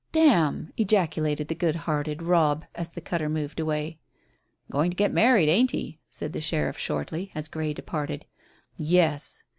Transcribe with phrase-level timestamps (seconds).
[0.11, 3.99] "Damn!" ejaculated the good hearted Robb, as the cutter moved away.
[4.71, 8.25] "Going to get married, ain't he?" said the sheriff shortly, as Grey departed.
[8.77, 9.43] "Yes."